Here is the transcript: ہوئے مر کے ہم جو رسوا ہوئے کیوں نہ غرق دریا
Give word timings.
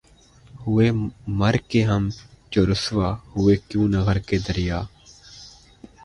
ہوئے 0.61 0.89
مر 1.39 1.55
کے 1.69 1.83
ہم 1.83 2.09
جو 2.51 2.61
رسوا 2.71 3.09
ہوئے 3.35 3.55
کیوں 3.67 3.87
نہ 3.89 3.99
غرق 4.05 4.29
دریا 4.47 4.81